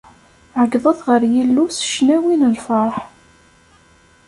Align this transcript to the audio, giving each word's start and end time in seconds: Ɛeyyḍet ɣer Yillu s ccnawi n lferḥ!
Ɛeyyḍet 0.61 0.99
ɣer 1.07 1.21
Yillu 1.33 1.65
s 1.77 1.79
ccnawi 1.89 2.35
n 2.37 2.49
lferḥ! 2.55 2.95